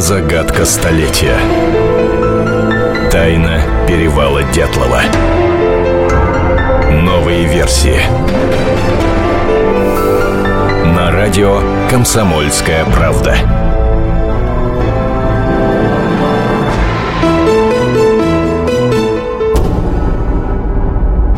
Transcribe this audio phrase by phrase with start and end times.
[0.00, 1.36] Загадка столетия.
[3.10, 5.02] Тайна перевала Дятлова.
[6.90, 8.00] Новые версии.
[10.86, 11.60] На радио
[11.90, 13.59] «Комсомольская правда».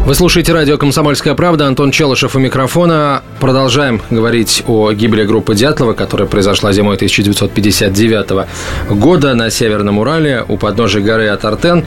[0.04, 1.68] Вы слушаете радио «Комсомольская правда».
[1.68, 3.22] Антон Челышев у микрофона.
[3.38, 8.48] Продолжаем говорить о гибели группы Дятлова, которая произошла зимой 1959
[8.90, 11.84] года на Северном Урале у подножия горы Атартен.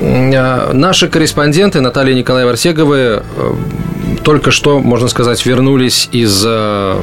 [0.00, 3.52] Э, наши корреспонденты Наталья Николаева Арсеговы э,
[4.24, 6.96] только что, можно сказать, вернулись из э,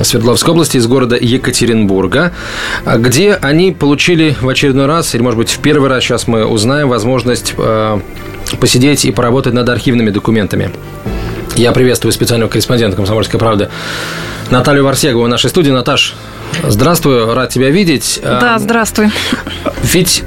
[0.00, 2.32] Свердловской области, из города Екатеринбурга,
[2.86, 6.88] где они получили в очередной раз, или, может быть, в первый раз сейчас мы узнаем
[6.88, 7.54] возможность
[8.56, 10.70] посидеть и поработать над архивными документами.
[11.56, 13.68] Я приветствую специального корреспондента «Комсомольской правды»
[14.50, 15.70] Наталью Варсегову в нашей студии.
[15.70, 16.14] Наташ,
[16.62, 18.20] здравствуй, рад тебя видеть.
[18.22, 19.10] Да, здравствуй.
[19.82, 20.24] Ведь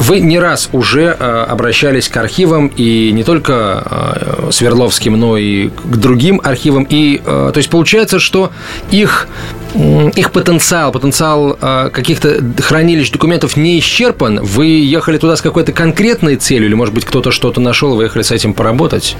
[0.00, 5.68] вы не раз уже э, обращались к архивам, и не только э, Свердловским, но и
[5.68, 6.84] к другим архивам.
[6.88, 8.50] И, э, то есть, получается, что
[8.90, 9.28] их
[9.74, 11.56] их потенциал, потенциал
[11.92, 14.40] каких-то хранилищ документов не исчерпан.
[14.42, 18.22] Вы ехали туда с какой-то конкретной целью, или, может быть, кто-то что-то нашел, вы ехали
[18.22, 19.16] с этим поработать?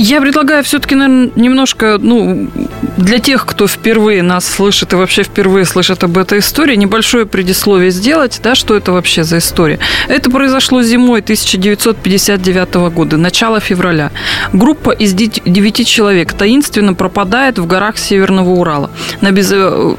[0.00, 2.48] Я предлагаю все-таки, наверное, немножко, ну,
[2.96, 7.90] для тех, кто впервые нас слышит и вообще впервые слышит об этой истории, небольшое предисловие
[7.90, 9.80] сделать, да, что это вообще за история.
[10.06, 14.12] Это произошло зимой 1959 года, начало февраля.
[14.52, 18.92] Группа из девяти человек таинственно пропадает в горах Северного Урала.
[19.20, 19.50] На без...
[19.52, 19.96] Э,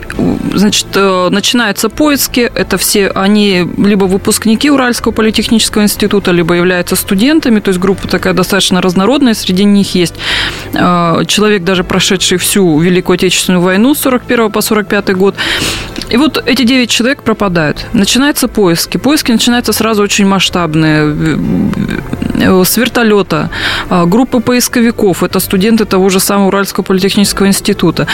[0.54, 7.60] значит, э, начинаются поиски, это все, они либо выпускники Уральского политехнического института, либо являются студентами,
[7.60, 10.16] то есть группа такая достаточно разнородная, среди них них есть
[10.74, 15.36] э, человек, даже прошедший всю Великую Отечественную войну с 41 по 45 год.
[16.14, 17.86] И вот эти 9 человек пропадают.
[17.94, 18.98] Начинаются поиски.
[18.98, 21.16] Поиски начинаются сразу очень масштабные.
[22.42, 23.50] Э, с вертолета,
[23.90, 28.08] э, группы поисковиков, это студенты того же самого Уральского политехнического института.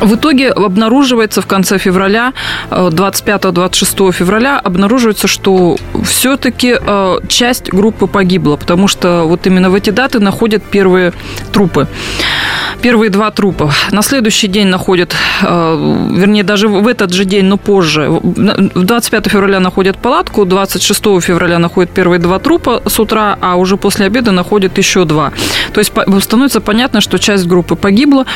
[0.00, 2.32] В итоге обнаруживается в конце февраля,
[2.70, 9.74] 25-26 э, февраля, обнаруживается, что все-таки э, часть группы погибла, потому что вот именно в
[9.74, 11.12] эти даты находят первые
[11.52, 11.88] трупы.
[12.80, 13.72] Первые два трупа.
[13.90, 19.58] На следующий день находят, э, вернее, даже в этот же день, но позже, 25 февраля
[19.58, 24.78] находят палатку, 26 февраля находят первые два трупа с утра, а уже после обеда находят
[24.78, 25.32] еще два.
[25.72, 28.26] То есть становится понятно, что часть группы погибла,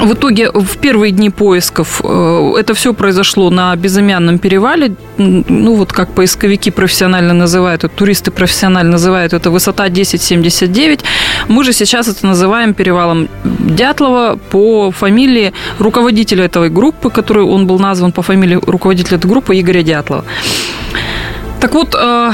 [0.00, 4.94] в итоге в первые дни поисков э, это все произошло на безымянном перевале.
[5.18, 11.00] Ну, вот как поисковики профессионально называют, туристы профессионально называют, это высота 1079.
[11.48, 17.78] Мы же сейчас это называем перевалом Дятлова по фамилии руководителя этой группы, который он был
[17.78, 20.24] назван по фамилии руководителя этой группы Игоря Дятлова.
[21.64, 22.32] Так вот, э,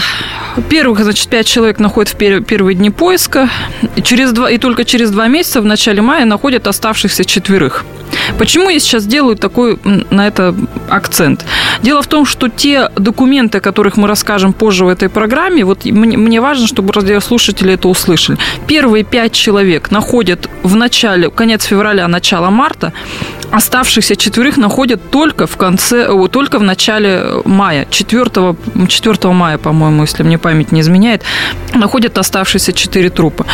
[0.68, 3.48] первых, значит, пять человек находят в первые дни поиска,
[3.94, 7.84] и, через два, и только через два месяца, в начале мая, находят оставшихся четверых.
[8.38, 9.78] Почему я сейчас делаю такой
[10.10, 10.54] на это
[10.88, 11.44] акцент?
[11.82, 15.84] Дело в том, что те документы, о которых мы расскажем позже в этой программе, вот
[15.84, 18.38] мне, важно, чтобы радиослушатели это услышали.
[18.66, 22.92] Первые пять человек находят в начале, конец февраля, начало марта,
[23.50, 28.56] оставшихся четверых находят только в конце, только в начале мая, 4,
[28.88, 31.22] 4 мая, по-моему, если мне память не изменяет,
[31.74, 33.46] находят оставшиеся четыре трупа.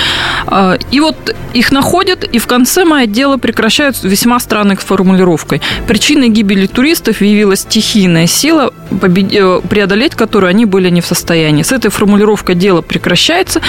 [0.46, 5.60] А, и вот их находят, и в конце мая дело прекращают весьма странной формулировкой.
[5.86, 11.62] Причиной гибели туристов явилась стихийная сила, э, преодолеть которую они были не в состоянии.
[11.62, 13.60] С этой формулировкой дело прекращается,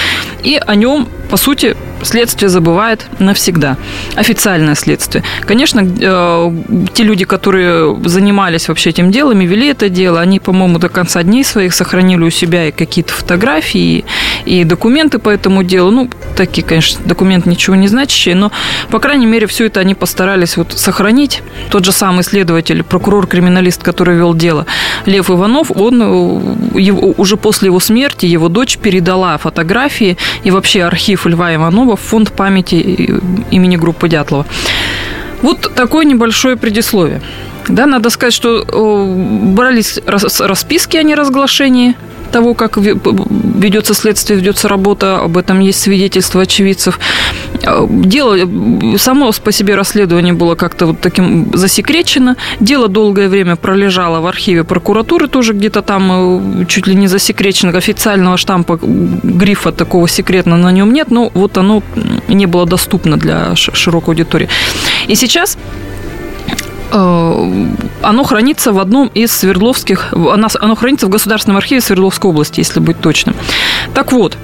[0.42, 3.76] и о нем, по сути, следствие забывает навсегда.
[4.14, 5.24] Официальное следствие.
[5.46, 6.52] Конечно, э,
[6.94, 11.22] те люди, которые занимались вообще этим делом и вели это дело, они, по-моему, до конца
[11.22, 14.04] дней своих сохранили у себя и какие-то фотографии,
[14.44, 15.90] и документы по этому делу.
[15.90, 18.52] Ну, такие, конечно, документы ничего не значащие, но,
[18.90, 21.42] по крайней мере, все это они постарались вот сохранить.
[21.70, 24.66] Тот же самый следователь, прокурор-криминалист, который вел дело,
[25.08, 30.82] Лев Иванов, он э, его, уже после его смерти, его дочь передала фотографии и вообще
[30.82, 33.20] архив Льва Иванова в фонд памяти
[33.50, 34.44] имени группы Дятлова.
[35.42, 37.22] Вот такое небольшое предисловие.
[37.68, 38.64] Да, надо сказать, что
[39.54, 39.98] брались
[40.40, 41.94] расписки о неразглашении
[42.28, 46.98] того, как ведется следствие, ведется работа, об этом есть свидетельства очевидцев.
[47.62, 48.36] Э, дело,
[48.98, 52.36] само по себе расследование было как-то вот таким засекречено.
[52.60, 57.76] Дело долгое время пролежало в архиве прокуратуры, тоже где-то там э, чуть ли не засекречено.
[57.78, 61.82] Официального штампа, грифа такого секретного на нем нет, но вот оно
[62.28, 64.48] не было доступно для широкой аудитории.
[65.08, 65.87] И сейчас Э,
[66.90, 70.12] оно хранится в одном из Свердловских...
[70.12, 73.34] Оно хранится в Государственном архиве Свердловской области, если быть точным.
[73.94, 74.36] Так вот,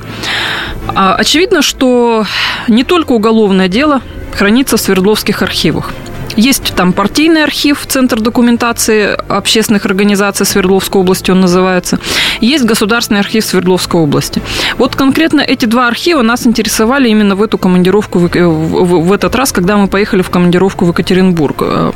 [0.88, 2.26] а, очевидно, что
[2.69, 4.02] не только уголовное дело
[4.32, 5.91] хранится в Свердловских архивах.
[6.36, 11.98] Есть там партийный архив, Центр документации общественных организаций Свердловской области он называется.
[12.40, 14.42] Есть Государственный архив Свердловской области.
[14.78, 19.76] Вот конкретно эти два архива нас интересовали именно в эту командировку, в, этот раз, когда
[19.76, 21.56] мы поехали в командировку в Екатеринбург.
[21.60, 21.92] Э,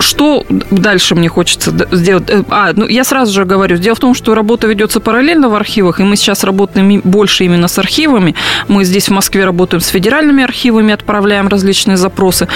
[0.00, 2.30] что дальше мне хочется сделать?
[2.30, 5.54] Э, а, ну, я сразу же говорю, дело в том, что работа ведется параллельно в
[5.54, 8.34] архивах, и мы сейчас работаем больше именно с архивами.
[8.68, 12.48] Мы здесь в Москве работаем с федеральными архивами, отправляем различные запросы.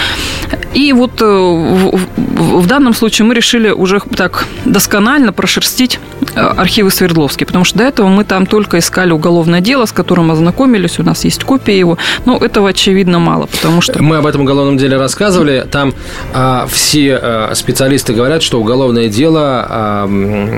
[0.73, 5.99] И вот э, в, в, в данном случае мы решили уже так досконально прошерстить
[6.35, 10.31] э, архивы Свердловские, потому что до этого мы там только искали уголовное дело, с которым
[10.31, 14.01] ознакомились, у нас есть копия его, но этого очевидно мало, потому что...
[14.01, 15.93] Мы об этом уголовном деле рассказывали, там
[16.33, 20.05] а, все а, специалисты говорят, что уголовное дело, а,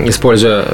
[0.05, 0.65] используя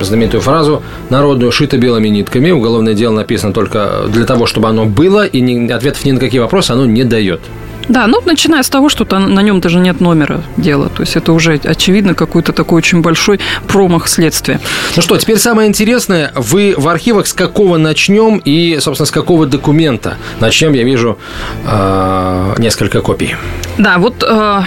[0.00, 5.26] знаменитую фразу, народную шито белыми нитками, уголовное дело написано только для того, чтобы оно было,
[5.26, 7.40] и ни, ответов ни на какие вопросы оно не дает.
[7.88, 10.88] Да, ну, начиная с того, что на нем даже нет номера дела.
[10.88, 14.60] То есть это уже, очевидно, какой-то такой очень большой промах следствия.
[14.96, 16.32] Ну что, теперь самое интересное.
[16.34, 20.16] Вы в архивах с какого начнем и, собственно, с какого документа?
[20.40, 21.18] Начнем, я вижу,
[21.64, 23.36] э, несколько копий.
[23.78, 24.62] Да, вот э,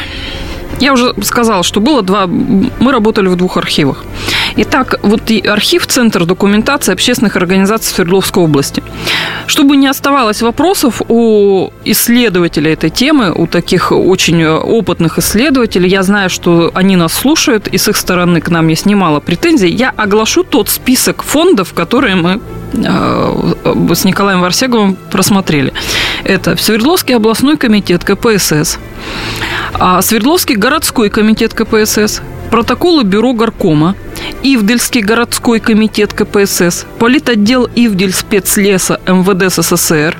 [0.79, 2.25] я уже сказала, что было два...
[2.27, 4.03] Мы работали в двух архивах.
[4.55, 8.81] Итак, вот и архив Центр документации общественных организаций Свердловской области.
[9.49, 16.29] Чтобы не оставалось вопросов у исследователей этой темы, у таких очень опытных исследователей, я знаю,
[16.29, 20.43] что они нас слушают, и с их стороны к нам есть немало претензий, я оглашу
[20.43, 22.39] тот список фондов, которые мы
[22.73, 25.73] э, с Николаем Варсеговым просмотрели.
[26.23, 28.77] Это Свердловский областной комитет КПСС,
[29.73, 32.21] а Свердловский городской комитет КПСС,
[32.51, 33.95] протоколы бюро горкома,
[34.43, 40.17] Ивдельский городской комитет КПСС, политотдел Ивдель спецлеса МВД СССР,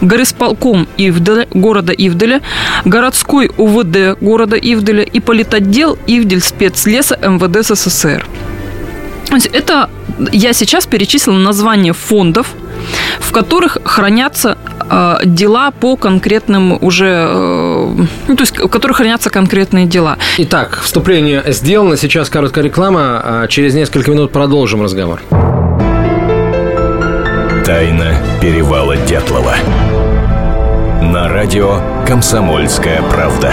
[0.00, 2.42] горисполком Ивделя, города Ивделя,
[2.84, 8.26] городской УВД города Ивделя и политотдел Ивдель спецлеса МВД СССР.
[9.30, 9.90] Это
[10.32, 12.48] я сейчас перечислила название фондов,
[13.20, 14.56] в которых хранятся
[14.88, 17.94] э, дела по конкретным уже, э,
[18.28, 20.18] ну, то есть в которых хранятся конкретные дела.
[20.38, 25.20] Итак, вступление сделано, сейчас короткая реклама, а через несколько минут продолжим разговор.
[27.64, 29.56] Тайна перевала Дятлова.
[31.02, 33.52] На радио «Комсомольская правда».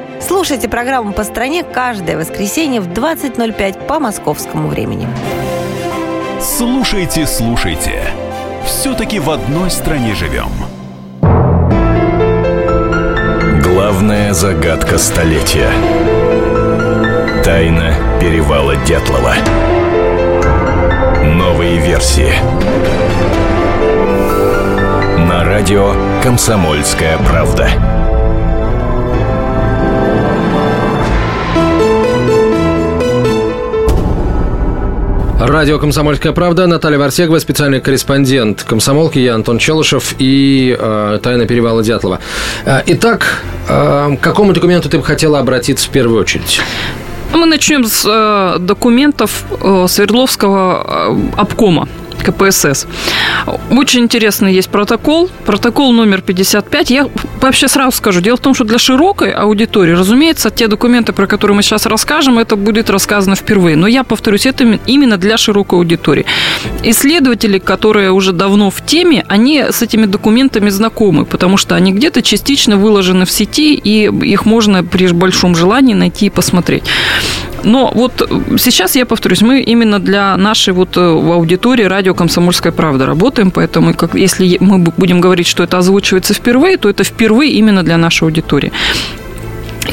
[0.21, 5.07] Слушайте программу «По стране» каждое воскресенье в 20.05 по московскому времени.
[6.39, 8.03] Слушайте, слушайте.
[8.65, 10.51] Все-таки в одной стране живем.
[13.63, 15.71] Главная загадка столетия.
[17.43, 19.33] Тайна перевала Дятлова.
[21.23, 22.33] Новые версии.
[25.27, 27.90] На радио «Комсомольская правда».
[35.43, 36.67] Радио «Комсомольская правда».
[36.67, 39.17] Наталья Варсегова, специальный корреспондент комсомолки.
[39.17, 42.19] Я Антон Челышев и э, «Тайна перевала Дятлова».
[42.63, 46.61] Э, итак, э, к какому документу ты бы хотела обратиться в первую очередь?
[47.33, 51.87] Мы начнем с э, документов э, Свердловского э, обкома.
[52.23, 52.87] КПСС.
[53.69, 56.91] Очень интересный есть протокол, протокол номер 55.
[56.91, 57.07] Я
[57.41, 61.55] вообще сразу скажу, дело в том, что для широкой аудитории, разумеется, те документы, про которые
[61.55, 63.75] мы сейчас расскажем, это будет рассказано впервые.
[63.75, 66.25] Но я повторюсь, это именно для широкой аудитории.
[66.83, 72.21] Исследователи, которые уже давно в теме, они с этими документами знакомы, потому что они где-то
[72.21, 76.83] частично выложены в сети, и их можно при большом желании найти и посмотреть.
[77.63, 83.05] Но вот сейчас, я повторюсь, мы именно для нашей вот э, аудитории радио «Комсомольская правда»
[83.05, 87.83] работаем, поэтому как, если мы будем говорить, что это озвучивается впервые, то это впервые именно
[87.83, 88.71] для нашей аудитории.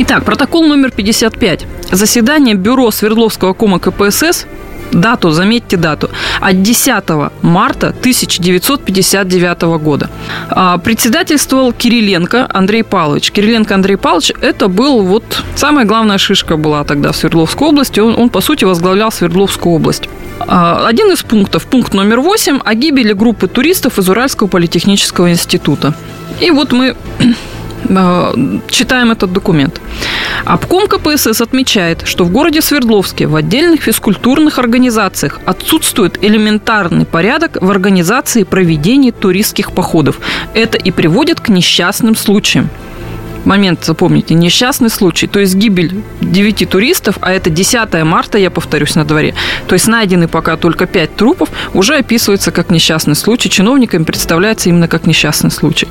[0.00, 1.66] Итак, протокол номер 55.
[1.90, 4.46] Заседание Бюро Свердловского кома КПСС
[4.92, 7.04] дату, заметьте дату, от 10
[7.42, 10.10] марта 1959 года.
[10.48, 13.30] А, председательствовал Кириленко Андрей Павлович.
[13.30, 18.00] Кириленко Андрей Павлович– это был вот самая главная шишка была тогда в Свердловской области.
[18.00, 20.08] Он, он по сути, возглавлял Свердловскую область.
[20.40, 25.94] А, один из пунктов, пункт номер восемь, о гибели группы туристов из Уральского политехнического института.
[26.40, 26.96] И вот мы
[28.68, 29.80] читаем этот документ.
[30.44, 37.70] Обком КПСС отмечает, что в городе Свердловске в отдельных физкультурных организациях отсутствует элементарный порядок в
[37.70, 40.20] организации и проведении туристских походов.
[40.54, 42.70] Это и приводит к несчастным случаям
[43.48, 48.94] момент, запомните, несчастный случай, то есть гибель 9 туристов, а это 10 марта, я повторюсь,
[48.94, 49.34] на дворе,
[49.66, 54.86] то есть найдены пока только 5 трупов, уже описывается как несчастный случай, чиновникам представляется именно
[54.86, 55.88] как несчастный случай.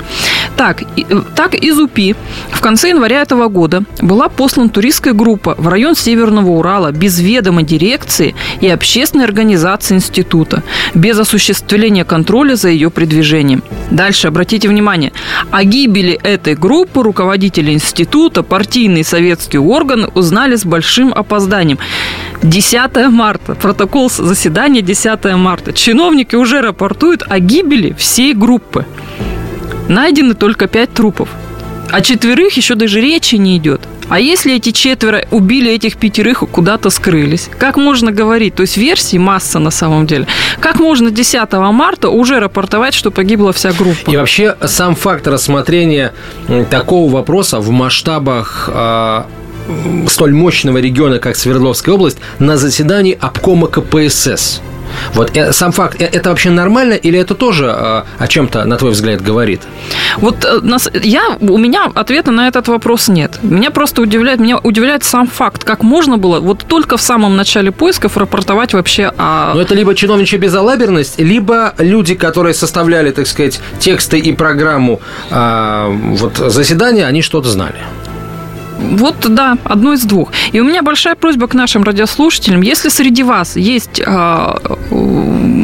[0.55, 2.15] Так, э, так из УПИ
[2.51, 7.63] в конце января этого года была послана туристская группа в район Северного Урала без ведома
[7.63, 10.61] дирекции и общественной организации института,
[10.93, 13.63] без осуществления контроля за ее передвижением.
[13.89, 15.11] Дальше, обратите внимание,
[15.49, 21.79] о гибели этой группы руководитель руководители института, партийный советский орган узнали с большим опозданием.
[22.43, 25.71] 10 марта, протокол заседания 10 марта.
[25.71, 28.85] Чиновники уже рапортуют о гибели всей группы.
[29.87, 31.29] Найдены только пять трупов.
[31.89, 33.81] О четверых еще даже речи не идет.
[34.09, 37.49] А если эти четверо убили этих пятерых и куда-то скрылись?
[37.57, 38.55] Как можно говорить?
[38.55, 40.27] То есть версий масса на самом деле.
[40.59, 44.09] Как можно 10 марта уже рапортовать, что погибла вся группа?
[44.09, 46.13] И вообще сам факт рассмотрения
[46.69, 49.23] такого вопроса в масштабах э,
[50.07, 54.61] столь мощного региона, как Свердловская область, на заседании обкома КПСС–
[55.13, 58.77] вот э, сам факт, э, это вообще нормально или это тоже э, о чем-то, на
[58.77, 59.61] твой взгляд, говорит?
[60.17, 60.45] Вот
[61.03, 63.39] я, у меня ответа на этот вопрос нет.
[63.41, 67.71] Меня просто удивляет, меня удивляет сам факт, как можно было вот только в самом начале
[67.71, 69.53] поисков рапортовать вообще о...
[69.53, 76.37] Ну, это либо чиновничья безалаберность, либо люди, которые составляли, так сказать, тексты и программу вот,
[76.37, 77.77] заседания, они что-то знали.
[78.79, 80.31] Вот, да, одно из двух.
[80.51, 82.61] И у меня большая просьба к нашим радиослушателям.
[82.61, 84.59] Если среди вас есть а,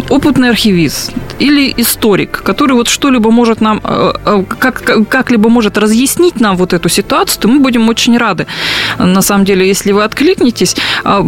[0.09, 6.39] опытный архивист или историк, который вот что-либо может нам, а, а, как, как-либо может разъяснить
[6.39, 8.47] нам вот эту ситуацию, то мы будем очень рады.
[8.97, 11.25] На самом деле, если вы откликнетесь, а,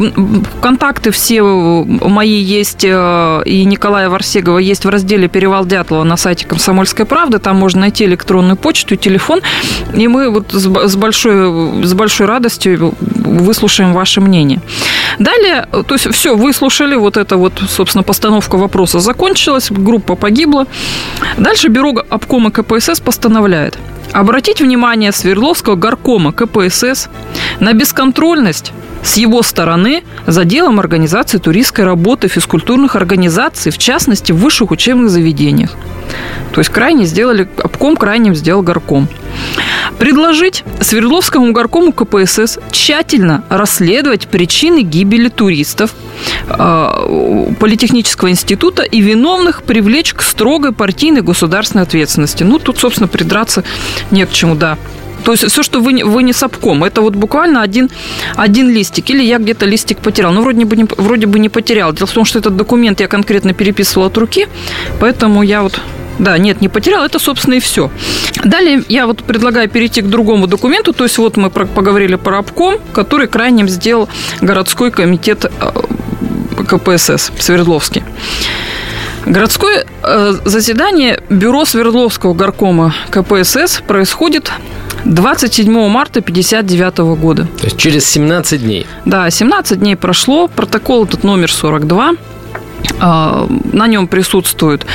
[0.61, 7.05] контакты все мои есть, и Николая Варсегова есть в разделе «Перевал Дятлова» на сайте «Комсомольской
[7.05, 7.39] правды».
[7.39, 9.41] Там можно найти электронную почту и телефон.
[9.93, 14.61] И мы вот с большой с большой радостью выслушаем ваше мнение.
[15.19, 20.67] Далее, то есть все, выслушали, вот это вот, собственно, постановка вопроса закончилась, группа погибла.
[21.37, 23.77] Дальше бюро обкома КПСС постановляет
[24.11, 27.09] обратить внимание Свердловского горкома КПСС
[27.59, 28.71] на бесконтрольность
[29.03, 35.09] с его стороны за делом организации туристской работы физкультурных организаций, в частности, в высших учебных
[35.09, 35.75] заведениях.
[36.53, 39.09] То есть крайне сделали, обком крайним сделал горком.
[39.99, 45.93] Предложить Свердловскому горкому КПСС тщательно расследовать причины гибели туристов
[46.47, 52.43] Политехнического института и виновных привлечь к строгой партийной государственной ответственности.
[52.43, 53.63] Ну, тут, собственно, придраться
[54.11, 54.77] не к чему, да.
[55.25, 57.89] То есть все, что вы, вы не сапком, это вот буквально один,
[58.35, 59.09] один листик.
[59.09, 60.31] Или я где-то листик потерял.
[60.31, 61.93] Ну, вроде бы, не, вроде бы не потерял.
[61.93, 64.47] Дело в том, что этот документ я конкретно переписывала от руки,
[64.99, 65.81] поэтому я вот
[66.19, 67.91] да, нет, не потерял, это, собственно, и все.
[68.43, 72.75] Далее я вот предлагаю перейти к другому документу, то есть вот мы поговорили про обком,
[72.93, 74.07] который крайним сделал
[74.39, 75.71] городской комитет э,
[76.65, 78.03] КПСС Свердловский.
[79.25, 84.51] Городское э, заседание Бюро Свердловского горкома КПСС происходит
[85.05, 87.47] 27 марта 1959 года.
[87.59, 88.85] То есть через 17 дней.
[89.05, 90.47] Да, 17 дней прошло.
[90.47, 92.13] Протокол этот номер 42.
[92.99, 94.85] А, на нем присутствуют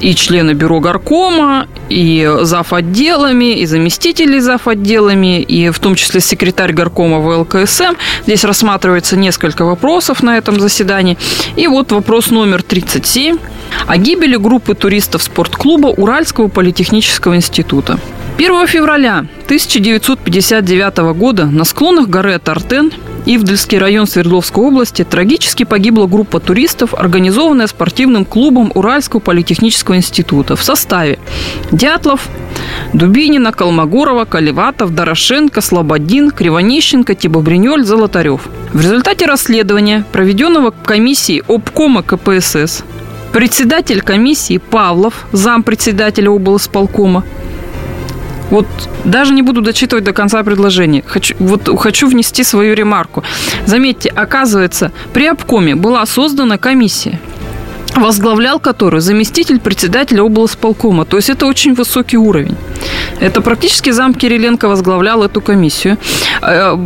[0.00, 2.72] и члены бюро горкома, и зав.
[2.72, 4.68] отделами, и заместители зав.
[4.68, 7.94] отделами, и в том числе секретарь горкома ВЛКСМ.
[8.24, 11.18] Здесь рассматривается несколько вопросов на этом заседании.
[11.56, 13.38] И вот вопрос номер 37
[13.86, 17.98] о гибели группы туристов спортклуба Уральского политехнического института.
[18.40, 22.90] 1 февраля 1959 года на склонах горы Тартен
[23.26, 30.62] Ивдельский район Свердловской области трагически погибла группа туристов, организованная спортивным клубом Уральского политехнического института в
[30.62, 31.18] составе
[31.70, 32.30] Дятлов,
[32.94, 38.48] Дубинина, Колмогорова, Каливатов, Дорошенко, Слободин, Кривонищенко, Тибобринёль, Золотарев.
[38.72, 42.84] В результате расследования, проведенного комиссией обкома КПСС,
[43.34, 47.22] председатель комиссии Павлов, зампредседателя облсполкома,
[48.50, 48.66] Вот
[49.04, 51.02] даже не буду дочитывать до конца предложения.
[51.06, 53.22] Хочу, вот хочу внести свою ремарку.
[53.66, 57.20] Заметьте, оказывается, при обкоме была создана комиссия
[57.96, 61.04] возглавлял которую заместитель председателя облсполкома.
[61.04, 62.56] То есть это очень высокий уровень.
[63.20, 65.98] Это практически зам Кириленко возглавлял эту комиссию.
[66.42, 66.76] Э,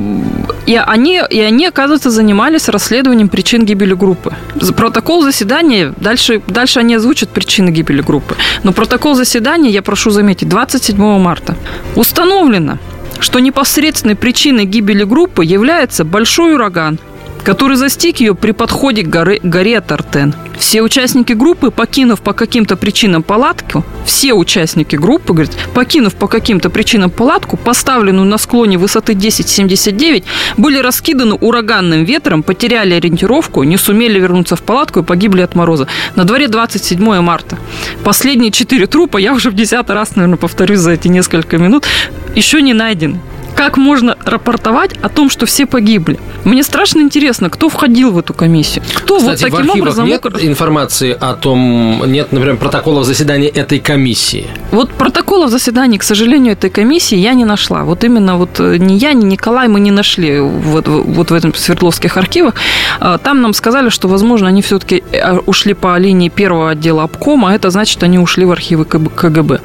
[0.67, 4.33] и они, и они, оказывается, занимались расследованием причин гибели группы.
[4.77, 8.37] Протокол заседания, дальше, дальше они озвучат причины гибели группы.
[8.63, 11.57] Но протокол заседания, я прошу заметить, 27 марта.
[11.97, 12.79] Установлено,
[13.21, 16.99] что непосредственной причиной гибели группы является большой ураган,
[17.45, 20.35] который застиг ее при подходе к горе, горе Тартен.
[20.59, 26.71] Все участники группы, покинув по каким-то причинам палатку, все участники группы, говорит, покинув по каким-то
[26.71, 30.25] причинам палатку, поставленную на склоне высоты 10,79,
[30.57, 35.87] были раскиданы ураганным ветром, потеряли ориентировку, не сумели вернуться в палатку и погибли от мороза.
[36.17, 37.59] На дворе 27 марта.
[38.03, 41.87] Последние четыре трупа, я уже в десятый раз, наверное, повторюсь за эти несколько минут,
[42.35, 43.21] еще не найдены
[43.55, 46.19] как можно рапортовать о том, что все погибли.
[46.45, 48.85] Мне страшно интересно, кто входил в эту комиссию.
[48.95, 50.43] Кто Кстати, вот таким в образом нет мог...
[50.43, 54.47] информации о том, нет, например, протоколов заседания этой комиссии?
[54.71, 57.85] Вот протоколов заседаний, к сожалению, этой комиссии я не нашла.
[57.85, 61.55] Вот именно вот э, ни я, ни Николай мы не нашли вот, вот в этом
[61.55, 62.55] Свердловских архивах.
[63.01, 67.51] А, там нам сказали, что, возможно, они все-таки э, ушли по линии первого отдела обкома,
[67.51, 69.61] а это значит, они ушли в архивы КГБ.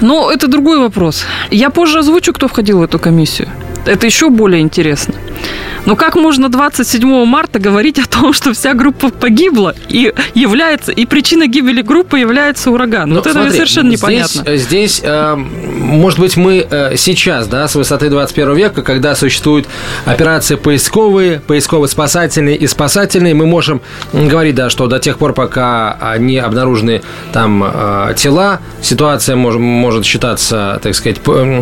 [0.00, 1.24] Но это другой вопрос.
[1.50, 3.48] Я позже озвучу, кто входил в эту комиссию.
[3.86, 5.14] Это еще более интересно.
[5.86, 11.06] Но как можно 27 марта говорить о том, что вся группа погибла и является, и
[11.06, 13.08] причина гибели группы является ураган?
[13.08, 14.42] Ну, вот смотри, это совершенно непонятно.
[14.42, 19.68] Здесь, здесь э, может быть, мы э, сейчас, да, с высоты 21 века, когда существуют
[20.04, 23.80] операции поисковые, поисково-спасательные и спасательные, мы можем
[24.12, 30.04] говорить, да, что до тех пор, пока не обнаружены там э, тела, ситуация может, может
[30.04, 31.18] считаться, так сказать,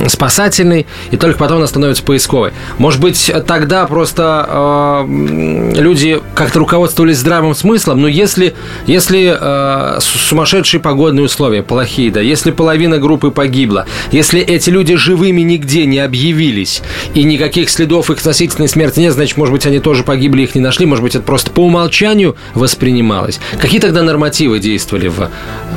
[0.09, 2.53] спасательной, и только потом она становится поисковой.
[2.79, 8.55] Может быть, тогда просто э, люди как-то руководствовались здравым смыслом, но если,
[8.87, 15.43] если э, сумасшедшие погодные условия, плохие, да, если половина группы погибла, если эти люди живыми
[15.43, 16.83] нигде не объявились,
[17.15, 20.61] и никаких следов их относительной смерти нет, значит, может быть, они тоже погибли, их не
[20.61, 23.41] нашли, может быть, это просто по умолчанию воспринималось.
[23.61, 25.31] Какие тогда нормативы действовали в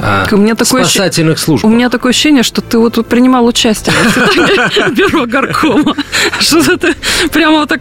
[0.04, 1.70] э, у меня такое спасательных службах?
[1.70, 5.96] У меня такое ощущение, что ты вот принимал участие в бюро горкома.
[6.40, 6.96] Что ты
[7.32, 7.77] прямо вот так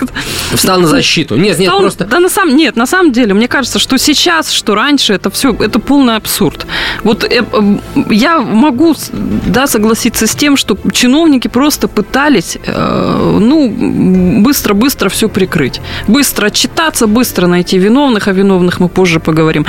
[0.52, 1.36] Встал на защиту.
[1.36, 2.04] Нет, нет, просто...
[2.04, 2.56] Да, на самом...
[2.56, 6.66] Нет, на самом деле, мне кажется, что сейчас, что раньше, это все, это полный абсурд.
[7.02, 7.44] Вот э,
[8.10, 8.94] я могу,
[9.46, 15.80] да, согласиться с тем, что чиновники просто пытались, э, ну, быстро-быстро все прикрыть.
[16.08, 19.66] Быстро отчитаться, быстро найти виновных, о виновных мы позже поговорим.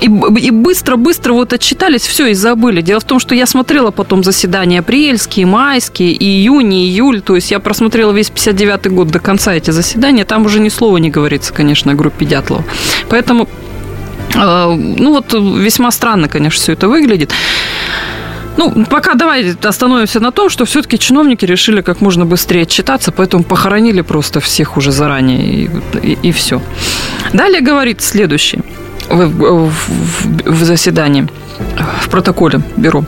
[0.00, 0.08] И,
[0.50, 2.82] быстро-быстро вот отчитались, все, и забыли.
[2.82, 7.58] Дело в том, что я смотрела потом заседания апрельские, майские, июнь, июль, то есть я
[7.58, 11.92] просмотрела весь 59 год до конца эти заседания, там уже ни слова не говорится, конечно,
[11.92, 12.64] о группе Дятлова.
[13.08, 13.48] Поэтому,
[14.34, 17.32] э, ну вот весьма странно, конечно, все это выглядит.
[18.56, 23.44] Ну, пока давай остановимся на том, что все-таки чиновники решили как можно быстрее отчитаться, поэтому
[23.44, 25.70] похоронили просто всех уже заранее, и,
[26.02, 26.60] и, и все.
[27.32, 28.62] Далее говорит следующее
[29.08, 29.72] в, в,
[30.44, 31.28] в заседании,
[32.00, 33.04] в протоколе бюро.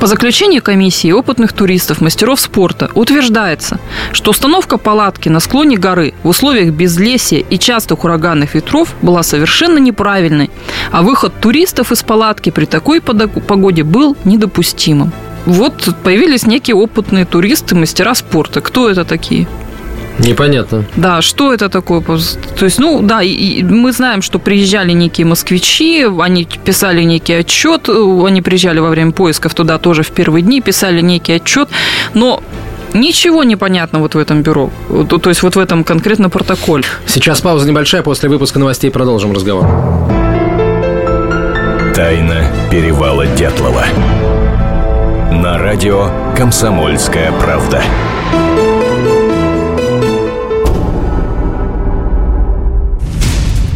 [0.00, 3.78] По заключению комиссии опытных туристов, мастеров спорта утверждается,
[4.12, 9.78] что установка палатки на склоне горы в условиях безлесия и частых ураганных ветров была совершенно
[9.78, 10.50] неправильной,
[10.92, 15.12] а выход туристов из палатки при такой погоде был недопустимым.
[15.46, 18.60] Вот появились некие опытные туристы, мастера спорта.
[18.60, 19.46] Кто это такие?
[20.18, 20.84] Непонятно.
[20.96, 22.00] Да, что это такое?
[22.00, 27.88] То есть, ну, да, и мы знаем, что приезжали некие москвичи, они писали некий отчет,
[27.88, 31.68] они приезжали во время поисков туда тоже в первые дни, писали некий отчет,
[32.14, 32.42] но
[32.94, 36.84] Ничего не понятно вот в этом бюро, то есть вот в этом конкретно протоколе.
[37.06, 39.66] Сейчас пауза небольшая, после выпуска новостей продолжим разговор.
[41.94, 43.84] Тайна перевала Дятлова.
[45.30, 47.82] На радио «Комсомольская правда».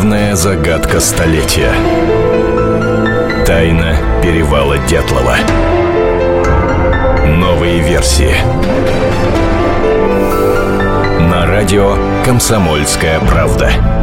[0.00, 1.74] Главная загадка столетия.
[3.44, 5.36] Тайна перевала Дятлова.
[7.26, 8.34] Новые версии.
[11.20, 13.99] На радио «Комсомольская правда».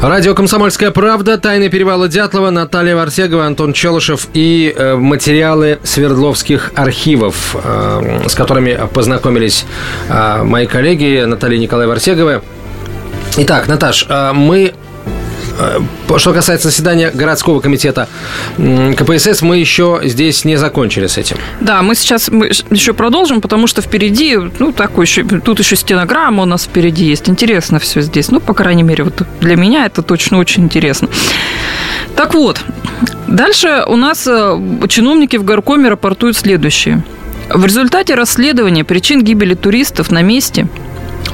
[0.00, 7.56] Радио «Комсомольская правда», «Тайны перевала Дятлова», Наталья Варсегова, Антон Челышев и э, материалы Свердловских архивов,
[7.64, 9.66] э, с которыми познакомились
[10.08, 12.42] э, мои коллеги Наталья и Николай Варсеговы.
[13.38, 14.72] Итак, Наташ, э, мы
[16.16, 18.08] что касается заседания городского комитета
[18.56, 21.36] КПСС, мы еще здесь не закончили с этим.
[21.60, 22.28] Да, мы сейчас
[22.70, 27.28] еще продолжим, потому что впереди, ну, такой еще, тут еще стенограмма у нас впереди есть.
[27.28, 28.30] Интересно все здесь.
[28.30, 31.08] Ну, по крайней мере, вот для меня это точно очень интересно.
[32.16, 32.60] Так вот,
[33.26, 37.04] дальше у нас э, чиновники в горкоме рапортуют следующее.
[37.48, 40.68] В результате расследования причин гибели туристов на месте–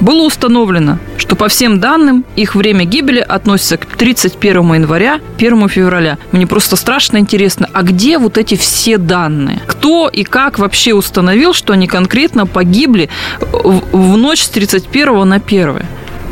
[0.00, 6.18] было установлено, что по всем данным их время гибели относится к 31 января, 1 февраля.
[6.32, 9.60] Мне просто страшно интересно, а где вот эти все данные?
[9.66, 13.08] Кто и как вообще установил, что они конкретно погибли
[13.40, 15.82] в ночь с 31 на 1?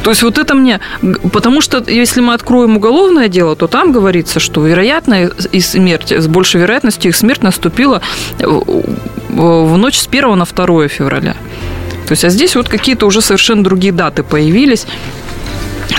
[0.02, 0.80] То есть вот это мне...
[1.32, 6.26] Потому что если мы откроем уголовное дело, то там говорится, что вероятно и смерть, с
[6.26, 8.02] большей вероятностью их смерть наступила
[8.40, 11.36] в ночь с 1 на 2 февраля.
[12.06, 14.86] То есть, а здесь вот какие-то уже совершенно другие даты появились.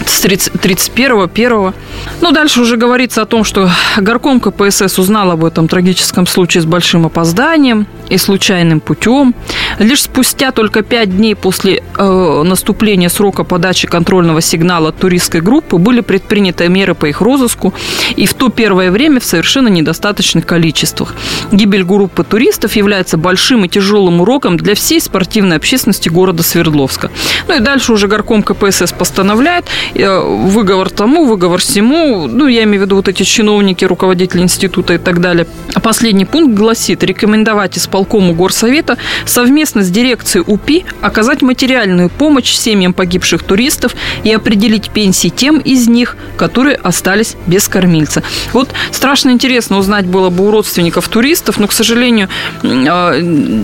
[0.05, 1.73] С 30, 31 1
[2.21, 6.65] Ну, дальше уже говорится о том, что горком КПСС узнал об этом трагическом случае с
[6.65, 9.35] большим опозданием и случайным путем.
[9.79, 16.01] Лишь спустя только пять дней после э, наступления срока подачи контрольного сигнала туристской группы были
[16.01, 17.73] предприняты меры по их розыску,
[18.15, 21.15] и в то первое время в совершенно недостаточных количествах.
[21.51, 27.11] Гибель группы туристов является большим и тяжелым уроком для всей спортивной общественности города Свердловска.
[27.47, 31.92] Ну и дальше уже горком КПСС постановляет Э, выговор тому, выговор всему.
[31.93, 35.45] Ну, я имею в виду вот эти чиновники, руководители института и так далее.
[35.75, 42.93] А последний пункт гласит рекомендовать исполкому горсовета совместно с дирекцией УПИ оказать материальную помощь семьям
[42.93, 48.23] погибших туристов и определить пенсии тем из них, которые остались без кормильца.
[48.53, 52.27] Вот страшно интересно узнать было бы у родственников туристов, но, к сожалению,
[52.63, 53.63] э,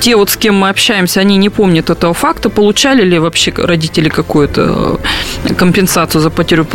[0.00, 2.50] те вот, с кем мы общаемся, они не помнят этого факта.
[2.50, 4.98] Получали ли вообще родители какое-то
[5.44, 6.66] э, компенсацию за потерю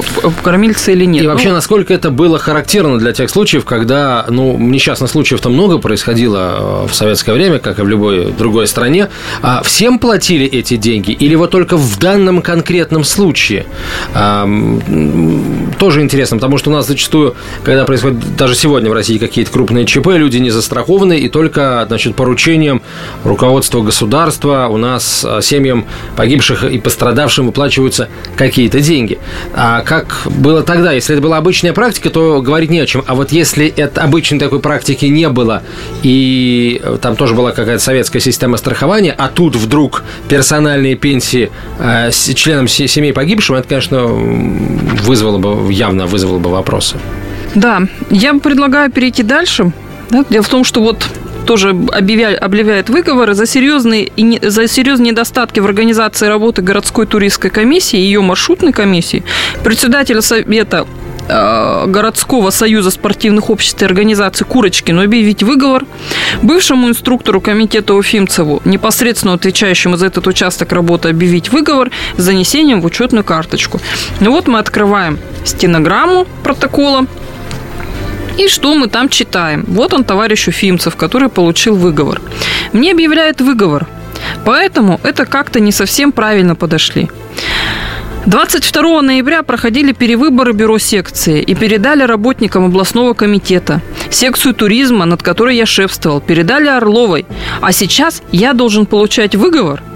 [0.42, 1.24] кормильца или нет.
[1.24, 5.78] И вообще, ну, насколько это было характерно для тех случаев, когда, ну, несчастных случаев-то много
[5.78, 9.10] происходило э, в советское время, как и в любой другой стране.
[9.42, 13.66] А всем платили эти деньги или вот только в данном конкретном случае?
[14.14, 14.48] А,
[15.80, 19.86] тоже интересно, потому что у нас зачастую, когда происходит даже сегодня в России какие-то крупные
[19.86, 22.82] ЧП, люди не застрахованы, и только, значит, поручением
[23.24, 29.20] руководства государства у нас э, семьям погибших и пострадавшим выплачиваются какие-то деньги.
[29.54, 30.83] А как было тогда?
[30.92, 33.04] Если это была обычная практика, то говорить не о чем.
[33.08, 35.64] А вот если это обычной такой практики не было,
[36.04, 42.68] и там тоже была какая-то советская система страхования, а тут вдруг персональные пенсии э, членам
[42.68, 46.98] семей погибшим, это, конечно, вызвало бы, явно вызвало бы вопросы.
[47.56, 49.72] Да, я предлагаю перейти дальше.
[50.10, 50.26] Да?
[50.30, 51.06] Дело в том, что вот
[51.46, 58.00] тоже объявляет, объявляет выговоры за серьезные, за серьезные недостатки в организации работы городской туристской комиссии
[58.00, 59.24] и ее маршрутной комиссии.
[59.64, 60.88] Председателя совета
[61.28, 65.86] э, городского союза спортивных обществ и организаций Курочкину объявить выговор,
[66.42, 72.86] бывшему инструктору комитета Уфимцеву, непосредственно отвечающему за этот участок работы, объявить выговор с занесением в
[72.86, 73.80] учетную карточку.
[74.20, 77.06] Ну вот мы открываем стенограмму протокола
[78.38, 79.64] и что мы там читаем?
[79.68, 82.22] Вот он, товарищ Уфимцев, который получил выговор.
[82.72, 83.88] Мне объявляет выговор.
[84.46, 87.10] Поэтому это как-то не совсем правильно подошли.
[88.26, 93.82] 22 ноября проходили перевыборы бюро секции и передали работникам областного комитета.
[94.10, 97.26] Секцию туризма, над которой я шефствовал, передали Орловой.
[97.62, 99.84] А сейчас я должен получать выговор–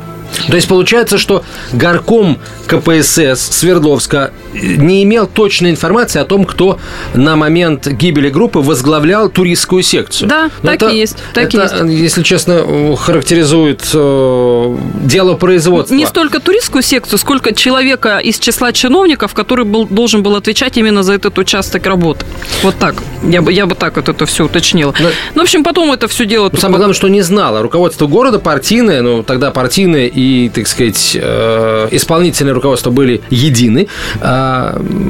[0.48, 6.80] то есть получается, что горком КПСС Свердловска не имел точной информации о том, кто
[7.14, 10.30] на момент гибели группы возглавлял туристскую секцию.
[10.30, 11.18] Да, Но так это, и есть.
[11.34, 12.02] Так это, есть.
[12.02, 15.94] если честно, характеризует э, дело производства.
[15.94, 21.04] Не столько туристскую секцию, сколько человека из числа чиновников, который был, должен был отвечать именно
[21.04, 22.26] за этот участок работы.
[22.64, 22.96] Вот так.
[23.24, 24.94] Я бы, я бы так вот это все уточнила.
[25.00, 26.52] Но, ну, в общем, потом это все дело...
[26.58, 27.62] Самое главное, что не знало.
[27.62, 33.88] Руководство города партийное, ну, тогда партийное и, так сказать, э, исполнительное руководство были едины,
[34.22, 34.47] э,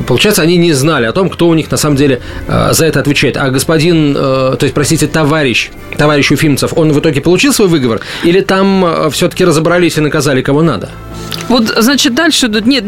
[0.08, 3.00] получается, они не знали о том, кто у них на самом деле э, за это
[3.00, 3.38] отвечает.
[3.38, 8.02] А господин, э, то есть, простите, товарищ, товарищ Уфимцев, он в итоге получил свой выговор?
[8.24, 10.90] Или там э, все-таки разобрались и наказали кого надо?
[11.50, 12.66] Вот, значит, дальше идут.
[12.66, 12.84] Нет,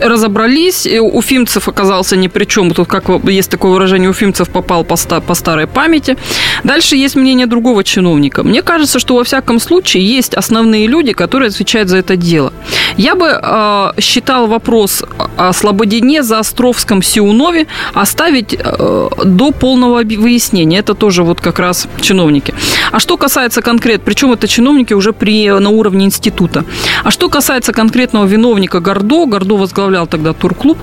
[0.00, 0.86] разобрались.
[0.86, 2.70] Уфимцев оказался ни при чем.
[2.70, 6.16] Тут, как есть такое выражение, Уфимцев попал по, по старой памяти.
[6.64, 8.42] Дальше есть мнение другого чиновника.
[8.42, 12.52] Мне кажется, что во всяком случае есть основные люди, которые отвечают за это дело.
[12.96, 15.04] Я бы э, считал вопрос
[15.36, 20.78] о Слободине, за Островском, Сиунове оставить э, до полного выяснения.
[20.78, 22.54] Это тоже вот как раз чиновники.
[22.92, 26.64] А что касается конкрет, причем это чиновники уже при, на уровне института.
[27.04, 30.78] А что касается конкретного виновника Гордо, Гордо возглавлял тогда турклуб,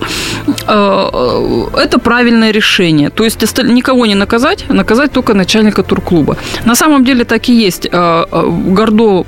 [0.48, 3.10] э, э, это правильное решение.
[3.10, 6.38] То есть никого не наказать, а наказать только начальника турклуба.
[6.66, 7.88] На самом деле так и есть.
[7.92, 9.26] Э, Гордо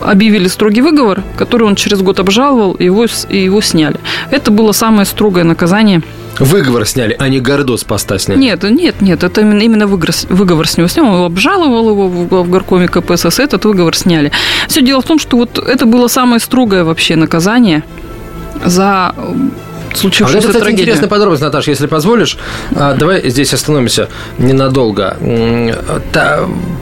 [0.00, 2.27] объявили строгий выговор, который он через год обжаловал,
[2.74, 3.96] и его, и его сняли.
[4.30, 6.02] Это было самое строгое наказание
[6.38, 8.38] Выговор сняли, а не Гордо с поста сняли?
[8.38, 11.06] Нет, нет, нет, это именно, именно выговор, выговор с него снял.
[11.06, 14.30] Он обжаловал его в, в горкоме КПСС, этот выговор сняли.
[14.68, 17.82] Все дело в том, что вот это было самое строгое вообще наказание
[18.64, 19.14] за
[19.94, 20.86] случившуюся а это, кстати, трагедию.
[20.86, 22.38] интересная подробность, Наташа, если позволишь.
[22.74, 25.16] А, давай здесь остановимся ненадолго.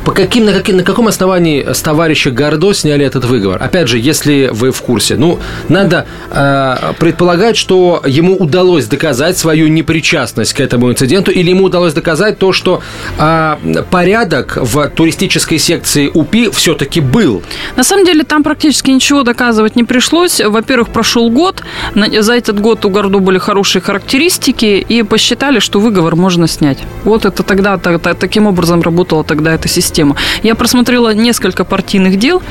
[0.05, 3.62] По каким, на, каким, на каком основании с товарища Гордо сняли этот выговор?
[3.62, 5.16] Опять же, если вы в курсе.
[5.16, 5.38] Ну,
[5.69, 11.92] надо э, предполагать, что ему удалось доказать свою непричастность к этому инциденту, или ему удалось
[11.92, 12.83] доказать то, что
[13.19, 13.57] э,
[13.90, 17.42] порядок в туристической секции УПИ все-таки был.
[17.77, 20.40] На самом деле там практически ничего доказывать не пришлось.
[20.40, 21.62] Во-первых, прошел год.
[22.21, 26.79] За этот год у Гордо были хорошие характеристики, и посчитали, что выговор можно снять.
[27.05, 30.17] Вот это тогда, таким образом работала тогда эта система.
[30.43, 32.43] Я просмотрела несколько партийных дел,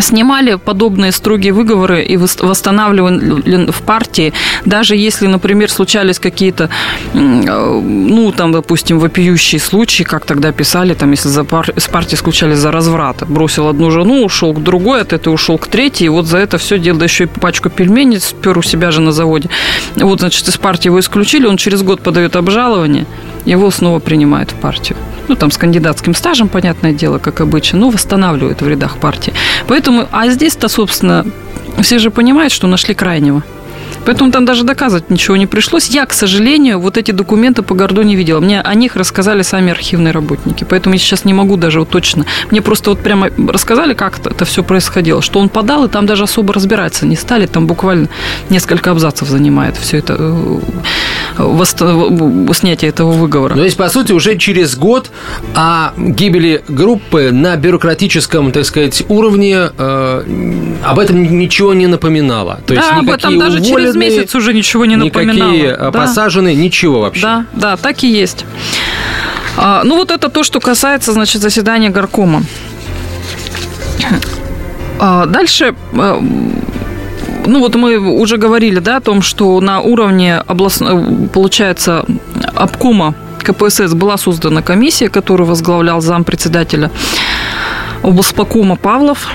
[0.00, 4.32] снимали подобные строгие выговоры и восстанавливали в партии,
[4.64, 6.68] даже если, например, случались какие-то,
[7.12, 11.72] ну, там, допустим, вопиющие случаи, как тогда писали, там, если за пар...
[11.76, 15.66] с партии случались за разврат, бросил одну жену, ушел к другой, от этой ушел к
[15.66, 19.00] третьей, и вот за это все дело, еще и пачку пельменей спер у себя же
[19.00, 19.48] на заводе.
[19.96, 23.06] Вот, значит, из партии его исключили, он через год подает обжалование,
[23.44, 24.96] его снова принимают в партию.
[25.28, 29.32] Ну, там, с кандидатским стажем, понятное дело, как обычно, но восстанавливают в рядах партии.
[29.66, 31.24] Поэтому, а здесь-то, собственно,
[31.80, 33.42] все же понимают, что нашли крайнего.
[34.04, 35.88] Поэтому там даже доказывать ничего не пришлось.
[35.88, 38.40] Я, к сожалению, вот эти документы по Гордо не видела.
[38.40, 40.64] Мне о них рассказали сами архивные работники.
[40.68, 42.26] Поэтому я сейчас не могу даже вот точно.
[42.50, 45.22] Мне просто вот прямо рассказали, как это все происходило.
[45.22, 47.46] Что он подал, и там даже особо разбираться не стали.
[47.46, 48.08] Там буквально
[48.50, 50.16] несколько абзацев занимает все это
[51.38, 51.64] э,
[52.52, 53.54] снятие этого выговора.
[53.54, 55.10] То есть, по сути, уже через год
[55.54, 62.60] о гибели группы на бюрократическом, так сказать, уровне э, об этом ничего не напоминало.
[62.66, 65.50] То есть да, об этом даже через через месяц уже ничего не напоминало.
[65.50, 65.90] Никакие да.
[65.90, 67.22] посажены, ничего вообще.
[67.22, 68.44] Да, да, так и есть.
[69.56, 72.42] А, ну, вот это то, что касается, значит, заседания горкома.
[75.00, 76.22] А, дальше а,
[77.46, 80.82] ну вот мы уже говорили, да, о том, что на уровне област...
[81.32, 82.04] получается
[82.54, 86.90] обкома КПСС была создана комиссия, которую возглавлял зампредседателя
[88.02, 89.28] облспокома Павлов.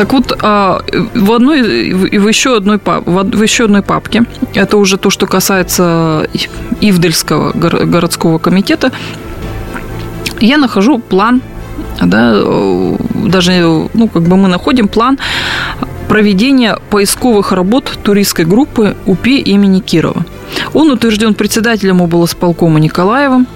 [0.00, 0.80] Так вот, а,
[1.14, 6.26] в одной, в еще одной, в еще одной папке, это уже то, что касается
[6.80, 8.92] Ивдельского городского комитета,
[10.40, 11.42] я нахожу план,
[12.00, 12.34] да,
[13.26, 15.18] даже, ну, как бы мы находим план
[16.08, 20.24] проведения поисковых работ туристской группы УПИ имени Кирова.
[20.74, 23.46] Он утвержден председателем облсполкома Николаевым.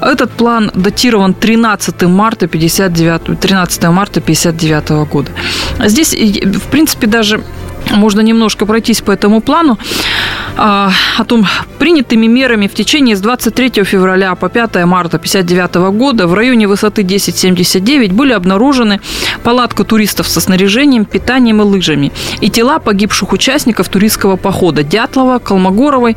[0.00, 5.30] Этот план датирован 13 марта 59, 13 марта 59 года.
[5.84, 7.42] Здесь, в принципе, даже
[7.90, 9.78] можно немножко пройтись по этому плану
[10.56, 11.46] а, о том,
[11.78, 17.02] принятыми мерами в течение с 23 февраля по 5 марта 1959 года в районе высоты
[17.02, 19.00] 1079 были обнаружены
[19.42, 26.16] палатка туристов со снаряжением, питанием и лыжами и тела погибших участников туристского похода Дятлова, Колмогоровой,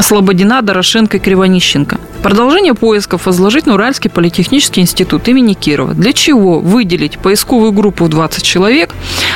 [0.00, 1.98] Слободина, Дорошенко и Кривонищенко.
[2.28, 5.94] Продолжение поисков возложить на Уральский политехнический институт имени Кирова.
[5.94, 6.60] Для чего?
[6.60, 8.94] Выделить поисковую группу в 20 человек,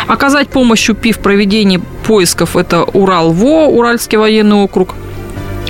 [0.09, 4.95] оказать помощь УПИ в проведении поисков– это Урал-ВО, Уральский военный округ–